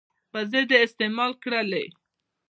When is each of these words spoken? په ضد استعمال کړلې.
په 0.31 0.39
ضد 0.51 0.71
استعمال 0.85 1.31
کړلې. 1.43 1.85